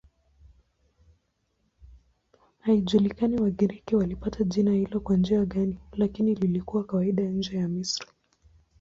Haijulikani 2.59 3.37
Wagiriki 3.41 3.95
walipata 3.95 4.43
jina 4.43 4.71
hilo 4.71 4.99
kwa 4.99 5.17
njia 5.17 5.45
gani, 5.45 5.79
lakini 5.91 6.35
lilikuwa 6.35 6.83
kawaida 6.83 7.23
nje 7.23 7.57
ya 7.57 7.67
Misri. 7.67 8.07